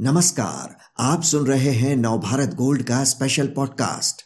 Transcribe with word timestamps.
नमस्कार, 0.00 0.76
आप 1.00 1.20
सुन 1.20 1.46
रहे 1.46 1.70
हैं 1.70 1.96
नवभारत 1.96 2.48
गोल्ड 2.48 2.82
का 2.82 3.04
स्पेशल 3.04 3.46
पॉडकास्ट 3.46 4.22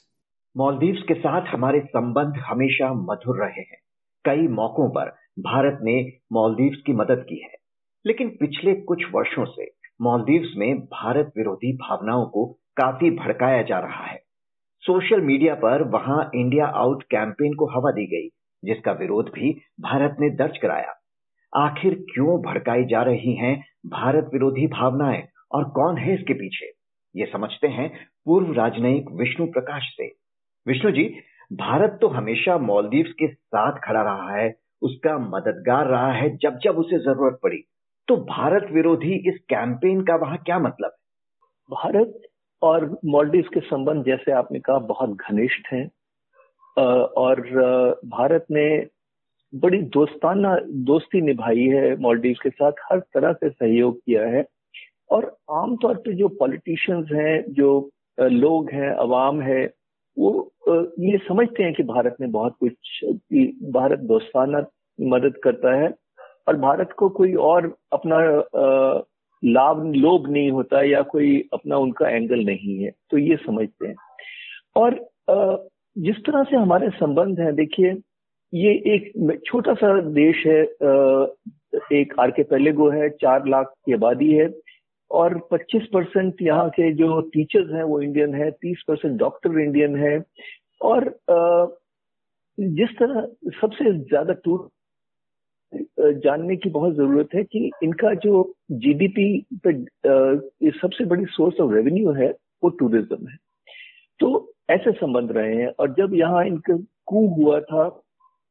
मालदीव्स 0.57 1.03
के 1.09 1.15
साथ 1.15 1.55
हमारे 1.55 1.81
संबंध 1.81 2.35
हमेशा 2.37 2.93
मधुर 2.93 3.37
रहे 3.37 3.61
हैं। 3.61 3.79
कई 4.25 4.49
मौकों 4.49 4.91
पर 4.91 5.07
भारत 5.39 5.79
ने 5.83 6.13
मालदीव्स 6.33 6.83
की 6.87 6.93
मदद 6.93 7.27
की 7.29 7.43
है। 7.43 7.55
लेकिन 8.07 8.29
पिछले 8.29 8.75
कुछ 8.75 9.03
वर्षों 9.15 9.45
से 9.45 9.71
मालदीव्स 10.03 10.49
में 10.57 10.81
भारत 10.81 11.33
विरोधी 11.37 11.77
भावनाओं 11.77 12.27
को 12.27 12.47
काफ़ी 12.77 13.11
भड़काया 13.11 13.63
जा 13.63 13.79
रहा 13.79 14.07
है। 14.07 14.23
सोशल 14.81 15.21
मीडिया 15.21 15.55
पर 15.55 15.83
वहाँ 15.83 16.31
इंडिया 16.35 16.67
आउट 16.67 17.03
कैंपेन 17.03 17.55
को 17.55 17.67
हवा 17.67 17.91
दी 17.91 18.07
गई, 18.07 18.29
जिसका 18.65 18.93
विरोध 18.93 19.27
भी 19.27 19.61
भारत 19.81 20.17
ने 20.21 20.31
दर्ज 20.31 20.59
कराया। 20.59 20.97
आखिर 21.57 21.95
क्यों 21.95 22.43
भड़काई 22.43 22.85
जा 22.85 23.03
रही 23.03 23.35
हैं 23.35 23.65
भारत 23.87 24.31
विरोधी 24.33 24.67
भावनाएँ? 24.67 25.30
और 25.53 25.65
कौन 25.71 25.99
है 25.99 26.15
इसके 26.15 26.35
पीछे? 26.35 26.71
ये 27.17 27.27
समझते 27.27 27.69
हैं 27.69 27.91
पूर्व 28.27 28.53
राजनयिक 28.53 29.11
विष्णु 29.11 29.47
प्रकाश 29.47 29.83
से। 29.97 30.07
विष्णु 30.67 30.91
जी, 30.93 31.05
भारत 31.53 31.99
तो 32.01 32.09
हमेशा 32.09 32.57
मालदीव्स 32.59 33.13
के 33.13 33.27
साथ 33.29 33.79
खड़ा 33.85 34.03
रहा 34.03 34.37
है, 34.37 34.55
उसका 34.83 35.17
मददगार 35.19 35.87
रहा 35.87 36.13
है 36.13 36.37
जब 36.37 36.59
जब 36.59 36.79
उसे 36.79 36.99
ज़रूरत 36.99 37.39
पड़ी। 37.43 37.59
तो 38.09 38.17
भारत 38.17 38.69
विरोधी 38.73 39.15
इस 39.29 39.39
कैंपेन 39.49 40.01
का 40.01 40.17
वहाँ 40.17 40.37
क्या 40.37 40.59
मतलब 40.59 40.91
है? 40.91 40.99
भारत 41.71 42.21
और 42.63 42.85
मालदीव 43.05 43.45
के 43.55 43.61
संबंध, 43.61 44.05
जैसे 44.05 44.33
आपने 44.33 44.59
कहा, 44.61 44.79
बहुत 44.79 45.11
घनिष्ठ 45.11 45.73
हैं। 45.73 45.91
और 47.17 47.41
भारत 48.07 48.47
ने 48.51 48.87
बड़ी 49.55 49.79
दोस्ताना, 49.83 50.57
दोस्ती 50.69 51.21
निभाई 51.21 51.67
है 51.67 51.97
मालदीव 51.97 52.37
के 52.43 52.51
साथ, 52.51 52.73
हर 52.93 52.99
तरह 52.99 53.33
से 53.33 53.51
सहयोग 53.51 53.99
किया 53.99 54.27
है। 54.27 54.45
और 55.11 55.35
आमतौर 55.53 55.95
पे 55.97 56.15
जो 56.15 56.29
पॉलिटिशियंस 56.41 57.09
हैं, 57.13 57.45
जो 57.51 57.91
लोग 58.19 58.71
हैं, 58.71 58.91
अवाम 58.97 59.41
है, 59.43 59.63
वो 60.17 60.53
ये 61.01 61.19
समझते 61.19 61.63
हैं 61.63 61.73
कि 61.75 61.83
भारत 61.85 62.17
ने 62.21 62.27
बहुत 62.29 62.57
कुछ 62.61 63.05
भारत 63.73 63.99
दोस्ताना 64.09 64.65
मदद 64.99 65.37
करता 65.45 65.75
है 65.75 65.93
और 66.49 66.57
भारत 66.59 66.93
को 66.99 67.09
कोई 67.09 67.35
और 67.35 67.75
अपना 67.93 68.19
लाभ, 69.43 69.85
लोभ 69.87 70.29
नहीं 70.29 70.51
होता 70.51 70.83
या 70.83 71.01
कोई 71.03 71.49
अपना 71.53 71.77
उनका 71.79 72.09
एंगल 72.09 72.45
नहीं 72.45 72.79
है 72.79 72.91
तो 73.11 73.19
ये 73.19 73.37
समझते 73.37 73.89
हैं। 73.89 73.95
और 74.77 74.99
जिस 75.97 76.17
तरह 76.27 76.43
से 76.43 76.57
हमारे 76.57 76.89
संबंध 76.91 77.41
हैं, 77.41 77.55
देखिए, 77.55 77.95
ये 78.53 78.73
एक 78.95 79.41
छोटा 79.47 79.75
सा 79.75 80.01
देश 80.01 80.47
है 80.47 80.61
एक 81.93 82.15
आर 82.21 82.31
के 82.31 82.43
पेलेगो 82.43 82.89
है, 82.91 83.09
चार 83.11 83.47
लाख 83.49 83.73
की 83.87 83.93
आबादी 83.93 84.33
है 84.33 84.49
और 85.11 85.39
25 85.53 85.87
परसेंट 85.93 86.43
यहाँ 86.43 86.69
के 86.71 86.93
जो 86.95 87.21
टीचर्स 87.35 87.71
हैं 87.75 87.83
वो 87.83 88.01
इंडियन 88.03 88.35
है 88.35 88.51
30 88.65 88.83
परसेंट 88.89 89.19
डॉक्टर 89.19 89.59
इंडियन 89.61 89.97
है। 89.97 90.19
और 90.81 91.09
जिस 92.59 92.91
तरह 92.99 93.27
सबसे 93.61 93.93
ज़्यादा 93.93 94.33
टूर 94.45 94.69
जानने 96.25 96.57
की 96.57 96.71
बहुत 96.71 96.95
ज़रूरत 96.95 97.35
है 97.35 97.43
कि 97.45 97.71
इनका 97.83 98.13
जो 98.23 98.43
जीडीपी 98.85 99.27
पे 99.67 99.73
सबसे 100.71 101.05
बड़ी 101.05 101.25
सोर्स 101.31 101.61
ऑफ़ 101.61 101.73
रेवेन्यू 101.75 102.13
है 102.13 102.31
वो 102.63 102.69
टूरिज़्म 102.79 103.29
है। 103.29 103.37
तो 104.21 104.53
ऐसे 104.71 104.93
संबंध 104.93 105.33
रहे 105.33 105.55
हैं 105.57 105.69
और 105.79 105.95
जब 105.95 106.15
यहाँ 106.15 106.45
इनका 106.47 106.77
कू 107.07 107.27
हुआ 107.37 107.61
था 107.61 107.89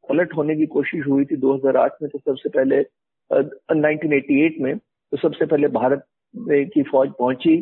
पलट 0.09 0.35
होने 0.35 0.55
की 0.55 0.65
कोशिश 0.67 1.05
हुई 1.07 1.25
थी 1.25 1.35
2008 1.37 2.02
में 2.02 2.09
तो 2.09 2.19
सबसे 2.19 2.49
पहले 2.49 2.81
uh, 2.81 3.43
1988 3.71 4.59
में 4.61 4.77
तो 4.77 5.17
सबसे 5.17 5.45
पहले 5.45 5.67
भारत 5.67 6.05
की 6.35 6.83
फौज 6.83 7.11
पहुँची 7.19 7.58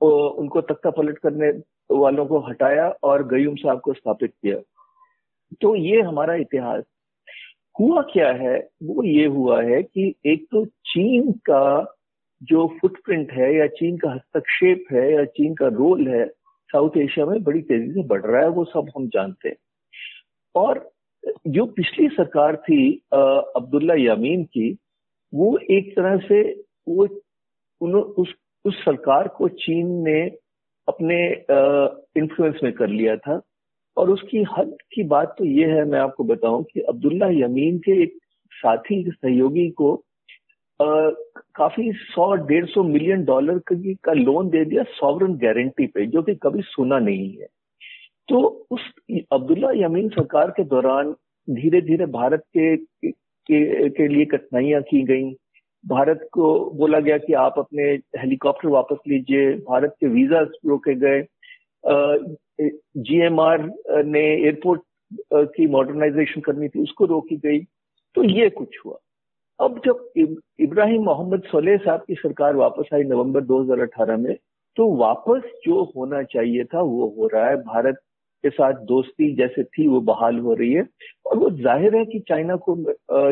उनको 0.00 0.60
तख्ता 0.60 0.90
पलट 0.90 1.18
करने 1.18 1.50
वालों 1.90 2.26
को 2.26 2.38
हटाया 2.40 2.88
और 3.02 3.26
गयूम 3.28 3.54
साहब 3.54 3.80
को 3.80 3.92
स्थापित 3.92 4.30
किया। 4.32 4.56
तो 5.60 5.74
ये 5.76 6.00
हमारा 6.00 6.34
इतिहास। 6.34 6.84
हुआ 7.80 8.02
क्या 8.02 8.30
है? 8.32 8.58
वो 8.82 9.02
ये 9.04 9.26
हुआ 9.26 9.62
है 9.62 9.82
कि 9.82 10.14
एक 10.26 10.46
तो 10.50 10.64
चीन 10.64 11.32
का 11.32 11.96
जो 12.42 12.66
फुटप्रिंट 12.80 13.32
है 13.32 13.54
या 13.56 13.66
चीन 13.66 13.96
का 13.98 14.12
हस्तक्षेप 14.12 14.84
है 14.92 15.12
या 15.12 15.24
चीन 15.24 15.54
का 15.54 15.66
रोल 15.68 16.06
है 16.08 16.26
साउथ 16.70 16.96
एशिया 16.96 17.26
में 17.26 17.42
बड़ी 17.42 17.60
तेज़ी 17.62 17.92
से 17.92 18.02
बढ़ 18.02 18.22
रहा 18.22 18.42
है, 18.42 18.48
वो 18.48 18.64
सब 18.64 18.90
हम 18.96 19.08
जानते 19.08 19.48
हैं। 19.48 19.56
और 20.54 20.90
जो 21.46 21.64
पिछली 21.66 22.08
सरकार 22.08 22.56
थी 22.56 22.92
अब्दुल्ला 23.14 23.94
यामीन 23.94 24.44
की, 24.44 24.76
वो 25.34 25.58
एक 25.70 25.92
तरह 25.96 26.16
से 26.18 26.42
वो 26.88 27.06
उन, 27.80 27.94
उस 27.94 28.34
उस 28.64 28.74
सरकार 28.84 29.28
को 29.28 29.48
चीन 29.48 29.86
ने 30.08 30.20
अपने 30.88 31.16
इन्फ्लुएंस 32.20 32.60
में 32.64 32.72
कर 32.72 32.88
लिया 32.88 33.16
था। 33.16 33.40
और 33.96 34.10
उसकी 34.10 34.42
हद 34.58 34.76
की 34.92 35.02
बात 35.02 35.34
तो 35.38 35.44
ये 35.44 35.66
है 35.66 35.84
मैं 35.84 35.98
आपको 36.00 36.24
बताऊँ 36.24 36.62
कि 36.64 36.80
अब्दुल्ला 36.80 37.28
यमीन 37.30 37.78
के 37.78 38.02
एक 38.02 38.16
साथी 38.52 39.02
सहयोगी 39.10 39.68
को 39.70 39.94
आ, 40.80 41.10
काफ़ी 41.54 41.92
सौ 41.92 42.34
डेढ़ 42.48 42.66
सौ 42.66 42.82
मिलियन 42.82 43.24
डॉलर 43.24 43.60
का 43.72 44.12
लोन 44.12 44.48
दे 44.50 44.64
दिया 44.64 44.82
सॉवरन 44.82 45.34
गारंटी 45.34 45.86
पे 45.86 46.06
जो 46.06 46.22
कि 46.22 46.34
कभी 46.34 46.62
सुना 46.62 46.98
नहीं 46.98 47.30
है। 47.30 47.46
तो 48.28 48.38
उस 48.70 48.80
अब्दुल्ला 49.32 49.70
यमीन 49.76 50.08
सरकार 50.08 50.50
के 50.50 50.64
दौरान 50.64 51.12
धीरे 51.48 51.80
धीरे 51.80 52.06
भारत 52.06 52.42
के 52.56 52.76
के, 52.76 53.88
के 53.88 54.08
लिए 54.08 54.24
कठिनाइयाँ 54.24 54.82
की 54.82 55.02
गई। 55.02 55.32
भारत 55.84 56.28
को 56.32 56.48
बोला 56.70 56.98
गया 57.00 57.16
कि 57.18 57.32
आप 57.34 57.54
अपने 57.58 57.82
हेलीकॉप्टर 58.18 58.68
वापस 58.68 58.96
लीजिए। 59.08 59.52
भारत 59.58 59.94
के 60.00 60.06
वीज़ा 60.08 60.40
रोके 60.40 60.94
गए। 60.96 61.22
जीएमआर 62.98 63.62
ने 64.04 64.20
एयरपोर्ट 64.20 64.82
की 65.54 65.66
मॉडर्नाइजेशन 65.66 66.40
करनी 66.40 66.68
थी, 66.68 66.82
उसको 66.82 67.04
रोकी 67.06 67.36
गई। 67.36 67.60
तो 68.16 68.24
ये 68.24 68.48
कुछ 68.50 68.78
हुआ। 68.84 68.98
अब 69.58 69.80
जब 69.84 70.08
इब्राहिम 70.60 71.02
मोहम्मद 71.04 71.42
सोलेह 71.46 71.76
साहब 71.78 72.04
की 72.06 72.14
सरकार 72.14 72.56
वापस 72.56 72.94
आई 72.94 73.02
नवंबर 73.04 73.40
2018 73.44 74.16
में 74.18 74.34
तो 74.76 74.86
वापस 74.96 75.42
जो 75.64 75.82
होना 75.96 76.22
चाहिए 76.24 76.64
था, 76.64 76.80
वो 76.80 77.14
हो 77.18 77.26
रहा 77.26 77.48
है। 77.48 77.56
भारत 77.56 77.96
के 78.44 78.50
साथ 78.50 78.74
दोस्ती 78.86 79.34
जैसे 79.36 79.64
थी, 79.64 79.86
वो 79.88 80.00
बहाल 80.02 80.38
हो 80.38 80.54
रही 80.54 80.72
है। 80.72 80.86
और 81.26 81.38
वो 81.38 81.50
ज़ाहिर 81.52 81.96
है 81.96 82.04
कि 82.04 82.18
चाइना 82.28 82.56
को 82.58 82.76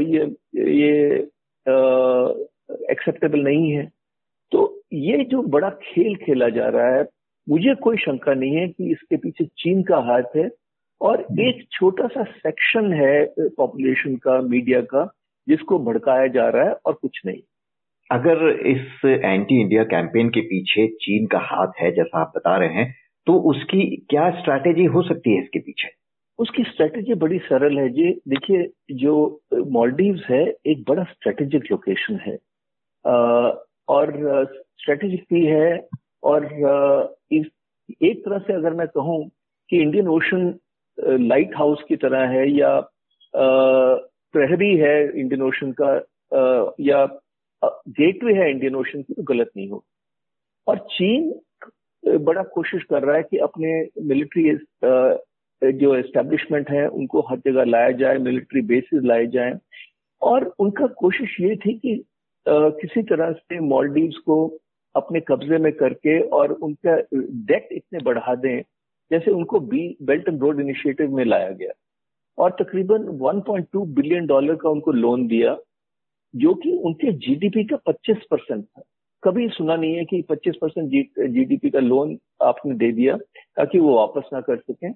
ये 0.00 0.24
ये 0.56 1.18
एक्सेप्टेबल 1.68 3.40
नहीं 3.40 3.70
है। 3.70 3.84
तो 4.52 4.60
ये 4.92 5.24
जो 5.24 5.42
बड़ा 5.48 5.68
खेल 5.82 6.14
खेला 6.16 6.48
जा 6.48 6.68
रहा 6.68 6.94
है 6.96 7.04
मुझे 7.46 7.74
कोई 7.74 7.96
शंका 7.96 8.34
नहीं 8.34 8.56
है 8.56 8.66
कि 8.68 8.90
इसके 8.92 9.16
पीछे 9.16 9.44
चीन 9.58 9.82
का 9.82 9.96
हाथ 10.06 10.36
है 10.36 10.48
और 11.00 11.20
एक 11.40 11.64
छोटा 11.72 12.06
सा 12.06 12.22
सेक्शन 12.38 12.92
है 12.92 13.48
पॉपुलेशन 13.56 14.16
का 14.16 14.40
मीडिया 14.42 14.80
का 14.90 15.04
जिसको 15.46 15.78
भड़काया 15.78 16.26
जा 16.26 16.48
रहा 16.48 16.64
है 16.64 16.72
और 16.86 16.92
कुछ 16.92 17.20
नहीं। 17.26 17.40
अगर 18.10 18.48
इस 18.66 19.04
एंटी 19.04 19.60
इंडिया 19.60 19.84
कैंपेन 19.84 20.28
के 20.28 20.40
पीछे 20.40 20.86
चीन 21.02 21.26
का 21.26 21.38
हाथ 21.44 21.80
है 21.80 21.90
जैसा 21.92 22.20
आप 22.20 22.32
बता 22.36 22.56
रहे 22.56 22.74
हैं 22.74 22.94
तो 23.26 23.38
उसकी 23.50 23.84
क्या 24.10 24.30
स्ट्रैटेजी 24.30 24.84
हो 24.86 25.02
सकती 25.02 25.34
है 25.36 25.42
इसके 25.42 25.58
पीछे? 25.58 25.88
उसकी 26.38 26.62
स्ट्रेटेजी 26.62 27.14
बड़ी 27.22 27.38
सरल 27.44 27.78
है 27.78 27.88
जी। 27.88 28.10
देखिए, 28.28 28.68
जो 28.94 29.40
मॉलडीव्स 29.70 30.22
है, 30.30 30.42
एक 30.66 30.84
बड़ा 30.88 31.04
स्ट्रेटेजिक 31.04 31.70
लोकेशन 31.70 32.18
है। 32.26 32.36
और 33.88 34.12
स्ट्रेटेजिक 34.80 35.24
भी 35.32 35.44
है 35.46 35.88
और 36.22 36.44
इस, 37.32 37.46
एक 38.02 38.24
तरह 38.24 38.38
से 38.38 38.52
अगर 38.52 38.74
मैं 38.74 38.86
कहूँ 38.86 39.24
कि 39.70 39.82
इंडियन 39.82 40.08
ओशन 40.08 40.54
लाइट 40.98 41.56
हाउस 41.56 41.82
की 41.88 41.96
तरह 41.96 42.28
है 42.28 42.48
या 42.50 42.78
प्रहरी 43.34 44.76
है 44.76 44.96
इंडियन 45.20 45.42
ओशन 45.42 45.72
का 45.80 45.94
या 46.80 47.04
गेटवे 47.62 48.34
है 48.34 48.50
इंडियन 48.50 48.74
ओशन 48.76 49.02
की 49.02 49.14
तो 49.14 49.22
गलत 49.22 49.50
नहीं 49.56 49.68
हो। 49.70 49.84
और 50.66 50.78
चीन 50.90 51.32
बड़ा 52.04 52.42
कोशिश 52.54 52.82
कर 52.90 53.02
रहा 53.02 53.16
है 53.16 53.22
कि 53.22 53.38
अपने 53.38 53.70
मिलिट्री 54.06 54.48
जो 55.64 55.94
एस्टेब्लिशमेंट 55.96 56.70
है 56.70 56.86
उनको 56.88 57.20
हर 57.20 57.38
जगह 57.38 57.64
लाया 57.64 57.90
जाए 57.90 58.18
मिलिट्री 58.18 58.60
बेसिस 58.62 59.02
लाए 59.04 59.26
जाए। 59.26 59.58
और 60.22 60.54
उनका 60.58 60.86
कोशिश 60.86 61.36
ये 61.40 61.56
थी 61.56 61.78
कि 61.78 62.04
आ, 62.46 62.68
किसी 62.68 63.02
तरह 63.02 63.32
से 63.32 63.60
मॉलडीव्स 63.60 64.16
को 64.16 64.58
अपने 64.94 65.20
कब्जे 65.20 65.58
में 65.58 65.72
करके 65.72 66.20
और 66.20 66.52
उनका 66.52 66.96
डेट 67.14 67.68
इतने 67.72 67.98
बढ़ा 68.02 68.34
दें 68.34 68.60
जैसे 69.10 69.30
उनको 69.30 69.60
B 69.60 69.96
belt 70.02 70.28
and 70.28 70.40
road 70.40 70.60
initiative 70.60 71.14
में 71.16 71.24
लाया 71.24 71.50
गया। 71.50 71.72
और 72.38 72.50
तकरीबन 72.50 73.04
1.2 73.18 73.84
बिलियन 73.94 74.26
डॉलर 74.26 74.54
का 74.54 74.68
उनको 74.68 74.92
लोन 74.92 75.26
दिया 75.26 75.56
जो 76.34 76.54
कि 76.54 76.72
उनके 76.76 77.12
जीडीपी 77.12 77.64
का 77.64 77.76
25 77.76 78.16
परसेंट 78.30 78.64
था। 78.64 78.82
कभी 79.24 79.48
सुना 79.48 79.76
नहीं 79.76 79.94
है 79.94 80.04
कि 80.04 80.22
25 80.22 80.56
परसेंट 80.60 80.90
जीडीपी 81.32 81.70
का 81.70 81.78
लोन 81.78 82.18
आपने 82.42 82.74
दे 82.74 82.92
दिया 82.92 83.16
ताकि 83.56 83.78
वो 83.78 83.96
वापस 83.96 84.30
ना 84.32 84.40
कर 84.40 84.56
सकें। 84.56 84.92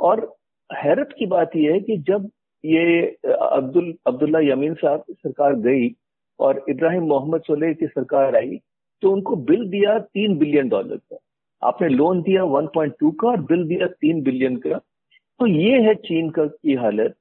और 0.00 0.36
हैरत 0.70 1.14
की 1.18 1.26
बात 1.26 1.56
यह 1.56 1.72
है 1.72 1.80
कि 1.80 1.96
जब 1.96 2.30
ये 2.64 3.02
अब्दुल 3.40 3.94
अब्दुल्ला 4.06 4.40
यमीन 4.40 4.74
साहब 4.74 5.00
की 5.00 5.12
सरकार 5.12 5.54
गई 5.54 5.88
और 6.40 6.64
इब्राहिम 6.68 7.02
मोहम्मद 7.02 7.42
सोलेह 7.42 7.72
की 7.72 7.86
सरकार 7.86 8.36
आई 8.36 8.58
तो 9.02 9.10
उनको 9.12 9.36
बिल 9.36 9.68
दिया 9.68 9.98
तीन 9.98 10.36
बिलियन 10.38 10.68
डॉलर 10.68 10.96
का। 10.96 11.18
आपने 11.62 11.88
लोन 11.88 12.22
दिया 12.22 12.42
1.2 12.42 13.10
का 13.10 13.28
और 13.28 13.40
बिल 13.40 13.64
दिया 13.68 13.86
तीन 13.86 14.22
बिलियन 14.22 14.56
का। 14.56 14.78
तो 15.40 15.46
ये 15.46 15.80
है 15.82 15.94
चीन 15.94 16.30
का 16.30 16.44
की 16.44 16.74
हालत। 16.74 17.14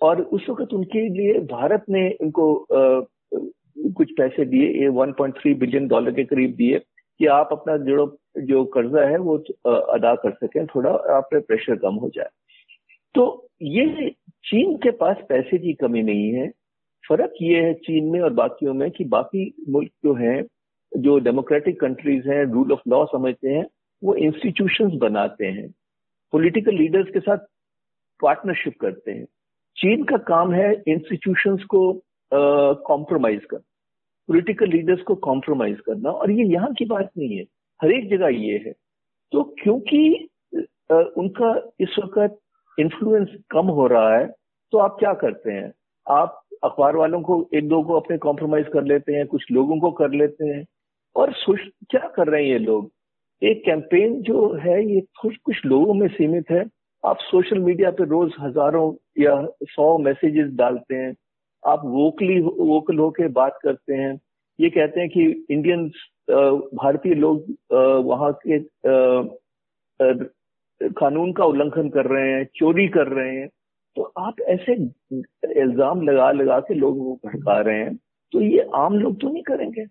और 0.00 0.22
उस 0.22 0.46
वक्त 0.48 0.74
उनके 0.74 1.08
लिए 1.08 1.38
भारत 1.38 1.84
ने 1.90 2.10
उनको 2.20 2.54
आ, 2.56 3.00
कुछ 3.96 4.12
पैसे 4.18 4.44
दिए 4.44 4.68
ये 4.82 4.88
1.3 4.88 5.54
बिलियन 5.58 5.88
डॉलर 5.88 6.12
के 6.12 6.24
करीब 6.24 6.54
दिए। 6.54 6.78
कि 7.18 7.26
आप 7.26 7.48
अपना 7.52 7.76
जो 7.76 8.18
जो 8.38 8.64
कर्जा 8.64 9.08
है 9.08 9.18
वो 9.18 9.36
अदा 9.92 10.14
कर 10.14 10.32
सकें 10.32 10.66
थोड़ा 10.66 10.90
आप 10.90 11.28
पे 11.30 11.40
प्रेशर 11.40 11.76
कम 11.76 11.94
हो 11.94 12.08
जाए। 12.08 12.28
तो 13.14 13.48
ये 13.62 14.10
चीन 14.44 14.76
के 14.76 14.90
पास 14.90 15.16
पैसे 15.28 15.58
की 15.58 15.72
कमी 15.72 16.02
नहीं 16.02 16.32
है। 16.32 16.48
फ़र्क 17.08 17.32
ये 17.42 17.60
है 17.60 17.74
चीन 17.74 18.04
में 18.04 18.20
और 18.20 18.32
बाकियों 18.32 18.74
में 18.74 18.90
कि 18.90 19.04
बाकी 19.04 19.54
मुल्क 19.68 19.90
जो 20.04 20.14
हैं 20.14 20.42
जो 20.96 21.18
डेमोक्रेटिक 21.18 21.80
कंट्रीज़ 21.80 22.28
हैं 22.28 22.44
रूल 22.44 22.72
ऑफ़ 22.72 22.80
लॉ 22.88 23.04
समझते 23.04 23.48
हैं 23.48 23.66
वो 24.04 24.14
इंस्टीट्यूशंस 24.14 24.92
बनाते 24.92 25.46
हैं। 25.46 25.68
पॉलिटिकल 26.32 26.74
लीडर्स 26.74 27.10
के 27.12 27.20
साथ 27.20 27.38
पार्टनरशिप 28.22 28.74
करते 28.80 29.12
हैं। 29.12 29.24
चीन 29.76 30.04
का 30.04 30.16
काम 30.16 30.52
है 30.52 30.82
इंस्टीट्यूशंस 30.88 31.64
को 31.64 32.02
कॉम्प्रोमाइज 32.86 33.40
uh, 33.40 33.46
करना। 33.46 33.77
पॉलिटिकल 34.28 34.68
लीडर्स 34.68 35.02
को 35.02 35.14
कॉम्प्रोमाइज 35.24 35.78
करना। 35.80 36.10
और 36.10 36.30
ये 36.30 36.44
यहाँ 36.46 36.72
की 36.74 36.84
बात 36.86 37.10
नहीं 37.18 37.36
है। 37.36 37.44
हर 37.80 37.92
एक 37.92 38.08
जगह 38.10 38.28
ये 38.28 38.56
है। 38.66 38.72
तो 39.32 39.42
क्योंकि 39.60 40.28
उनका 40.90 41.54
इस 41.80 41.96
वक्त 41.98 42.38
इन्फ्लुएंस 42.78 43.28
कम 43.50 43.66
हो 43.70 43.86
रहा 43.86 44.16
है 44.16 44.26
तो 44.72 44.78
आप 44.78 44.96
क्या 45.00 45.12
करते 45.14 45.52
हैं? 45.52 45.72
आप 46.06 46.40
अखबार 46.64 46.96
वालों 46.96 47.20
को 47.22 47.34
एक 47.54 47.68
दो 47.68 47.82
को 47.82 47.94
अपने 47.94 48.16
कॉम्प्रोमाइज 48.18 48.66
कर 48.72 48.84
लेते 48.84 49.12
हैं, 49.12 49.26
कुछ 49.26 49.44
लोगों 49.52 49.78
को 49.80 49.90
कर 49.92 50.10
लेते 50.12 50.46
हैं। 50.46 50.64
और 51.16 51.32
क्या 51.90 52.08
कर 52.08 52.28
रहे 52.28 52.42
हैं 52.42 52.50
ये 52.50 52.58
लोग? 52.58 52.90
एक 53.42 53.62
कैंपेन 53.64 54.20
जो 54.22 54.52
है, 54.54 54.84
ये 54.86 55.00
कुछ 55.20 55.64
लोगों 55.66 55.94
में 55.94 56.06
सीमित 56.08 56.50
है। 56.50 56.64
आप 57.04 57.18
सोशल 57.20 57.58
मीडिया 57.60 57.90
पे 57.90 58.04
रोज 58.04 58.32
हज़ारों 58.40 58.92
या 59.18 59.34
सौ 59.64 59.96
मैसेजेस 59.98 60.50
डालते 60.54 60.96
हैं। 60.96 61.12
आप 61.68 61.82
वोकली, 61.84 62.40
वोकल 62.40 62.98
होके 62.98 63.28
बात 63.34 63.58
करते 63.62 63.94
हैं। 63.94 64.18
ये 64.58 64.70
कहते 64.70 65.00
हैं 65.00 65.08
कि 65.08 65.24
इंडियन 65.50 65.86
भारतीय 66.74 67.14
लोग 67.14 67.44
वहाँ 68.06 68.32
के 68.46 68.58
कानून 70.80 71.32
का 71.32 71.44
उल्लंघन 71.44 71.88
कर 71.88 72.06
रहे 72.06 72.32
हैं, 72.32 72.44
चोरी 72.54 72.88
कर 72.88 73.08
रहे 73.08 73.36
हैं। 73.36 73.48
तो 73.96 74.02
आप 74.18 74.40
ऐसे 74.48 74.72
इल्ज़ाम 75.60 76.02
लगा 76.02 76.30
लगा 76.32 76.58
के 76.60 76.74
लोगों 76.74 77.04
को 77.04 77.28
भड़का 77.28 77.60
रहे 77.60 77.78
हैं। 77.78 77.96
तो 78.32 78.40
ये 78.40 78.68
आम 78.76 78.94
लोग 78.94 79.20
तो 79.20 79.28
नहीं 79.28 79.42
करेंगे। 79.42 79.84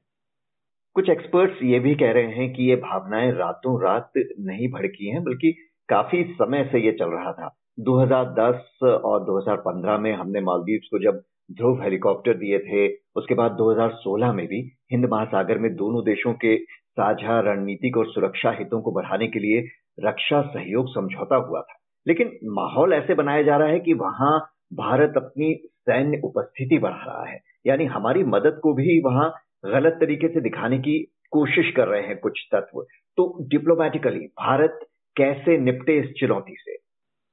कुछ 0.96 1.10
एक्सपर्ट्स 1.10 1.64
ये 1.64 1.80
भी 1.80 1.96
कह 1.96 2.12
रहे 2.12 2.34
हैं 2.34 2.52
कि 2.54 2.70
ये 2.70 2.76
भावनाएँ 2.76 3.32
रातों 3.32 3.82
रात 3.82 4.12
नहीं 4.18 4.70
भड़की 4.72 5.10
हैं, 5.10 5.24
बल्कि 5.24 5.52
काफ़ी 5.90 6.24
समय 6.34 6.64
से 6.72 6.80
ये 6.80 6.92
चल 6.92 7.10
रहा 7.10 7.32
था। 7.32 7.56
2010 7.80 8.84
और 8.84 9.24
2015 9.26 9.98
में 9.98 10.14
हमने 10.14 10.42
मालदीव 10.42 10.80
को 10.92 11.00
जब 11.00 11.22
ध्रुव 11.52 11.84
हेलीकॉप्टर 11.84 12.34
दिए 12.34 12.60
थे। 12.60 12.96
उसके 13.16 13.34
बाद 13.34 13.52
2016 13.52 14.34
में 14.34 14.48
भी 14.48 14.72
हिंद 14.92 15.06
महासागर 15.06 15.58
में 15.58 15.76
दोनों 15.76 16.04
देशों 16.04 16.34
के 16.34 16.58
साझा 16.66 17.40
रणनीतिक 17.40 17.98
और 17.98 18.08
सुरक्षा 18.08 18.52
हितों 18.52 18.82
को 18.82 18.92
बढ़ाने 18.92 19.28
के 19.28 19.40
लिए 19.40 19.68
रक्षा 20.08 20.42
सहयोग 20.42 20.90
समझौता 20.90 21.36
हुआ 21.36 21.62
था। 21.62 21.80
लेकिन 22.08 22.32
माहौल 22.44 22.94
ऐसे 22.94 23.14
बनाया 23.14 23.42
जा 23.42 23.58
रहा 23.58 23.68
है 23.68 23.80
कि 23.80 23.94
वहाँ 23.94 24.40
भारत 24.74 25.14
अपनी 25.18 25.54
सैन्य 25.68 26.22
उपस्थिति 26.24 26.78
बढ़ा 26.78 27.04
रहा 27.08 27.26
है। 27.30 27.40
यानी 27.68 27.86
हमारी 27.86 28.24
मदद 28.24 28.60
को 28.64 28.74
भी 28.74 29.02
वहाँ 29.02 29.34
गलत 29.66 29.94
तरीके 29.94 30.28
से 30.28 30.42
दिखाने 30.42 30.80
की 30.80 31.00
कोशिश 31.32 31.72
कर 31.72 31.88
रहे 31.88 32.02
हैं 32.02 32.18
कुछ 32.18 32.50
तत्व। 32.52 32.82
तो 33.18 33.48
डिप्लोमेटिकली 33.48 34.20
भारत 34.20 34.80
कैसे 35.16 35.58
निपटे 35.58 36.00
इस 36.00 36.14
चुनौती 36.20 36.56
से? 36.60 36.87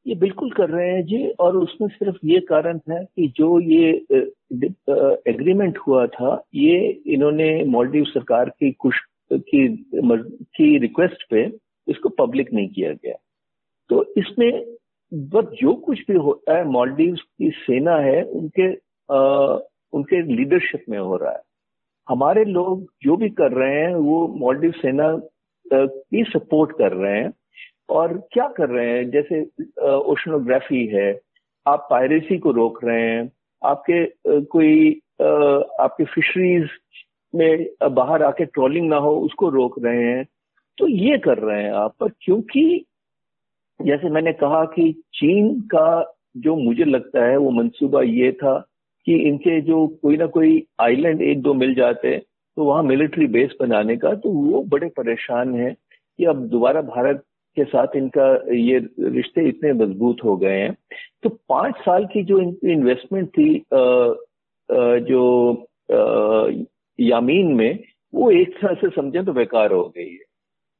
ये 0.07 0.15
बिल्कुल 0.15 0.51
कर 0.51 0.69
रहे 0.71 0.89
हैं 0.89 1.03
जी 1.07 1.29
और 1.41 1.57
उसमें 1.57 1.89
सिर्फ़ 1.89 2.17
ये 2.27 2.39
कारण 2.49 2.81
है 2.91 3.05
कि 3.05 3.29
जो 3.37 3.59
ये 3.61 3.91
एग्रीमेंट 5.31 5.79
हुआ 5.79 6.07
था 6.07 6.33
ये 6.55 6.79
इन्होंने 7.15 7.49
मालदीव 7.73 8.05
सरकार 8.05 8.49
की 8.51 8.71
कुछ 8.79 8.95
की 9.33 9.67
की 10.57 10.79
रिक्वेस्ट 10.79 11.25
पे 11.31 11.45
इसको 11.89 12.09
पब्लिक 12.19 12.53
नहीं 12.55 12.69
किया 12.69 12.93
गया। 12.93 13.15
तो 13.91 14.05
इसमें 14.19 14.51
बस 15.13 15.45
जो 15.61 15.75
कुछ 15.87 15.99
भी 16.11 16.17
होता 16.19 16.57
है 16.59 16.65
मालदीव 16.71 17.15
की 17.15 17.51
सेना 17.57 17.97
है 18.01 18.23
उनके 18.23 18.71
आ, 19.09 19.59
उनके 19.93 20.23
लीडरशिप 20.37 20.85
में 20.89 20.99
हो 20.99 21.17
रहा 21.17 21.33
है। 21.33 21.43
हमारे 22.09 22.45
लोग 22.45 22.87
जो 23.03 23.17
भी 23.17 23.29
कर 23.41 23.53
रहे 23.53 23.81
हैं 23.81 23.95
वो 23.95 24.27
मालदीव 24.41 24.73
सेना 24.77 25.09
की 25.67 26.25
सपोर्ट 26.31 26.73
कर 26.79 26.93
रहे 26.93 27.19
हैं। 27.21 27.31
और 27.89 28.13
क्या 28.33 28.47
कर 28.57 28.69
रहे 28.69 28.89
हैं? 28.89 29.11
जैसे 29.11 29.43
ओशनोग्राफी 29.87 30.87
है, 30.87 31.21
आप 31.67 31.87
पायरेसी 31.91 32.39
को 32.39 32.51
रोक 32.53 32.85
रहे 32.85 33.03
हैं, 33.03 33.31
आपके 33.63 34.05
कोई 34.53 34.91
आपके 35.21 36.05
फिशरीज 36.05 36.69
में 37.35 37.67
बाहर 37.95 38.23
आके 38.23 38.45
ट्रॉलिंग 38.45 38.89
ना 38.89 38.97
हो, 38.97 39.15
उसको 39.17 39.49
रोक 39.51 39.79
रहे 39.85 40.05
हैं। 40.05 40.25
तो 40.79 40.89
ये 40.89 41.19
कर 41.19 41.39
रहे 41.39 41.63
हैं 41.63 41.73
आप, 41.73 41.95
पर 42.01 42.09
क्योंकि 42.21 42.85
जैसे 43.81 44.09
मैंने 44.11 44.33
कहा 44.33 44.65
कि 44.65 44.93
चीन 45.15 45.61
का 45.75 46.15
जो 46.37 46.55
मुझे 46.57 46.85
लगता 46.85 47.25
है, 47.25 47.37
वो 47.37 47.51
मंसूबा 47.51 48.03
ये 48.03 48.31
था 48.33 48.59
कि 49.07 49.17
इनके 49.29 49.61
जो 49.61 49.87
कोई 50.03 50.17
ना 50.17 50.27
कोई 50.27 50.67
आइलैंड 50.81 51.23
एक 51.23 51.43
दो 51.43 51.55
मिल 51.55 51.75
जाते 51.75 52.17
तो 52.19 52.65
वहाँ 52.65 52.83
मिलिट्री 52.83 53.27
बेस 53.27 53.55
बनाने 53.61 53.97
का 53.97 54.15
तो 54.15 54.31
वो 54.31 54.63
बड़े 54.63 54.89
परेशान 54.97 55.55
हैं 55.55 55.75
कि 56.19 56.25
अब 56.25 56.47
दोबारा 56.49 56.81
भारत 56.83 57.23
के 57.57 57.65
साथ 57.65 57.97
इनका 57.97 58.27
ये 58.55 58.79
रिश्ते 59.01 59.49
इतने 59.49 59.73
मज़बूत 59.73 60.25
हो 60.25 60.37
गए 60.37 60.59
हैं। 60.59 60.77
तो 61.23 61.29
पाँच 61.49 61.75
साल 61.77 62.05
की 62.05 62.23
जो 62.25 62.39
इनकी 62.41 62.73
इन्वेस्टमेंट 62.73 63.29
थी 63.29 63.57
आ, 63.75 63.79
आ, 63.79 64.97
जो 64.99 65.53
आ, 65.93 66.65
यामीन 66.99 67.55
में 67.55 67.79
वो 68.15 68.31
एक 68.31 68.57
तरह 68.57 68.75
से 68.75 68.89
समझे 68.89 69.23
तो 69.23 69.33
बेकार 69.33 69.73
हो 69.73 69.85
गई 69.97 70.11
है। 70.11 70.25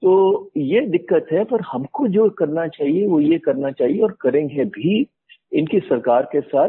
तो 0.03 0.51
ये 0.57 0.81
दिक्कत 0.81 1.27
है 1.33 1.45
पर 1.45 1.61
हमको 1.61 2.09
जो 2.09 2.29
करना 2.31 2.67
चाहिए 2.69 3.07
वो 3.07 3.21
ये 3.21 3.39
करना 3.39 3.71
चाहिए 3.71 4.01
और 4.01 4.17
करेंगे 4.21 4.65
भी 4.65 5.07
इनकी 5.53 5.81
सरकार 5.81 6.29
के 6.33 6.41
साथ 6.41 6.69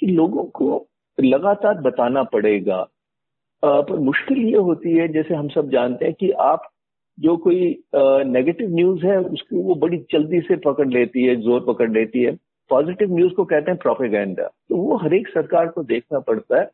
कि 0.00 0.06
लोगों 0.06 0.44
को 0.44 0.86
लगातार 1.20 1.80
बताना 1.80 2.22
पड़ेगा। 2.22 2.76
आ, 3.62 3.80
पर 3.80 3.98
मुश्किल 3.98 4.38
ये 4.38 4.56
होती 4.58 4.92
है 4.92 5.08
जैसे 5.08 5.34
हम 5.34 5.48
सब 5.48 5.70
जानते 5.70 6.04
हैं 6.04 6.14
कि 6.14 6.30
आप 6.30 6.70
जो 7.18 7.36
कोई 7.36 7.58
नेगेटिव 8.26 8.74
न्यूज़ 8.74 9.04
है 9.06 9.18
उसकी 9.20 9.62
वो 9.64 9.74
बड़ी 9.82 9.96
जल्दी 10.12 10.40
से 10.40 10.56
पकड़ 10.64 10.88
लेती 10.88 11.24
है 11.24 11.36
ज़ोर 11.42 11.60
पकड़ 11.66 11.90
लेती 11.90 12.22
है। 12.22 12.32
पॉजिटिव 12.70 13.14
न्यूज़ 13.14 13.32
को 13.34 13.44
कहते 13.44 13.70
हैं 13.70 13.78
प्रोपेगेंडा 13.80 14.46
तो 14.68 14.76
वो 14.76 14.96
हर 14.96 15.14
एक 15.14 15.28
सरकार 15.28 15.68
को 15.68 15.82
देखना 15.84 16.18
पड़ता 16.20 16.60
है। 16.60 16.64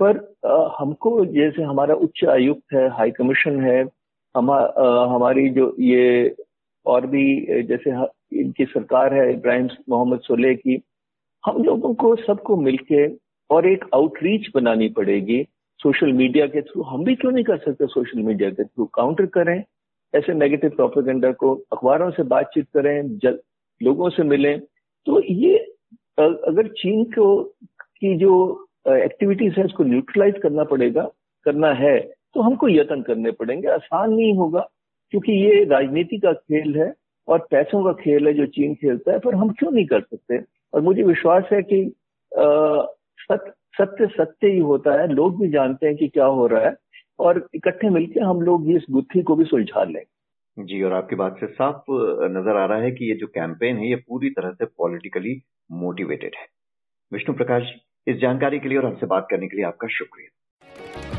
पर 0.00 0.18
आ, 0.46 0.68
हमको 0.78 1.24
जैसे 1.26 1.62
हमारा 1.62 1.94
उच्च 1.96 2.24
आयुक्त 2.30 2.72
है 2.74 2.88
हाई 2.96 3.10
कमीशन 3.10 3.60
है 3.60 3.80
हम 4.34 4.50
आ, 4.50 4.60
हमारी 5.14 5.48
जो 5.50 5.74
ये 5.80 6.34
और 6.86 7.06
भी 7.06 7.62
जैसे 7.62 7.90
इनकी 8.40 8.64
सरकार 8.64 9.14
है 9.14 9.32
इब्राहिम 9.32 9.68
मोहम्मद 9.88 10.20
सोले 10.20 10.54
की 10.54 10.80
हम 11.44 11.62
लोगों 11.64 11.92
को 11.94 12.14
सबको 12.16 12.56
मिलके 12.58 13.06
और 13.50 13.66
एक 13.68 13.84
आउटरीच 13.94 14.48
बनानी 14.54 14.88
पड़ेगी। 14.96 15.42
सोशल 15.80 16.12
मीडिया 16.12 16.46
के 16.46 16.62
थ्रू 16.62 16.82
हम 16.82 17.04
भी 17.04 17.14
क्यों 17.14 17.32
नहीं 17.32 17.44
कर 17.44 17.58
सकते 17.58 17.86
सोशल 17.88 18.22
मीडिया 18.22 18.50
के 18.50 18.64
थ्रू? 18.64 18.84
काउंटर 18.94 19.26
करें। 19.36 19.62
ऐसे 20.14 20.34
नेगेटिव 20.34 20.70
प्रोपेगेंडा 20.70 21.30
को 21.32 21.54
अखबारों 21.72 22.10
से 22.10 22.22
बातचीत 22.24 22.66
करें 22.74 23.18
जल, 23.18 23.38
लोगों 23.80 24.08
से 24.10 24.22
मिलें 24.24 24.58
तो 25.06 25.22
ये 25.24 25.56
अगर 26.18 26.68
चीन 26.78 27.04
को 27.12 27.42
की 27.72 28.16
जो 28.18 28.32
एक्टिविटीज़ 28.88 29.54
है 29.58 29.64
उसको 29.64 29.84
न्यूट्रलाइज 29.84 30.34
करना 30.42 30.64
पड़ेगा 30.64 31.02
करना 31.46 31.72
है 31.74 31.98
तो 32.34 32.40
हमको 32.40 32.68
यत्न 32.68 33.02
करने 33.02 33.30
पड़ेंगे। 33.32 33.68
आसान 33.68 34.12
नहीं 34.12 34.34
होगा 34.36 34.68
क्योंकि 35.12 35.32
ये 35.34 35.64
राजनीति 35.66 36.18
का 36.18 36.32
खेल 36.32 36.76
है 36.76 36.92
और 37.28 37.46
पैसों 37.50 37.82
का 37.84 37.92
खेल 38.02 38.26
है 38.26 38.32
जो 38.34 38.46
चीन 38.48 38.74
खेलता 38.74 39.12
है 39.12 39.18
पर 39.18 39.34
हम 39.34 39.48
क्यों 39.58 39.70
नहीं 39.72 39.86
कर 39.86 40.00
सकते? 40.00 40.38
और 40.72 40.80
मुझे 40.80 41.02
विश्वास 41.02 41.44
है 41.52 41.62
कि 41.62 41.84
सत्य 42.32 43.52
सत्य 43.78 44.06
सत्य 44.08 44.48
ही 44.48 44.58
होता 44.60 44.92
है। 45.00 45.06
लोग 45.08 45.40
भी 45.40 45.48
जानते 45.50 45.86
हैं 45.86 45.96
कि 45.96 46.08
क्या 46.08 46.24
हो 46.26 46.46
रहा 46.46 46.66
है। 46.66 46.74
और 47.20 47.46
इकट्ठे 47.54 47.90
मिलकर 47.90 48.22
हम 48.22 48.40
लोग 48.42 48.70
इस 48.70 48.86
गुत्थी 48.90 49.22
को 49.22 49.36
भी 49.36 49.44
सुलझा 49.44 49.84
लें। 49.84 50.02
जी, 50.56 50.82
और 50.82 50.92
आपकी 50.92 51.16
बात 51.16 51.36
से 51.40 51.46
साफ़ 51.46 51.90
नज़र 52.30 52.56
आ 52.56 52.64
रहा 52.66 52.78
है 52.78 52.90
कि 52.90 53.08
ये 53.08 53.14
जो 53.14 53.26
कैंपेन 53.26 53.76
है, 53.76 53.88
ये 53.88 53.96
पूरी 53.96 54.30
तरह 54.30 54.50
से 54.50 54.64
पॉलिटिकली 54.64 55.40
मोटिवेटेड 55.72 56.34
है। 56.38 56.46
विष्णु 57.12 57.36
प्रकाश, 57.36 57.72
इस 58.06 58.16
जानकारी 58.16 58.58
के 58.58 58.68
लिए 58.68 58.78
और 58.78 58.86
हमसे 58.86 59.06
बात 59.06 59.26
करने 59.30 59.48
के 59.48 59.56
लिए 59.56 59.66
आपका 59.66 59.88
शुक्रिया। 59.88 61.09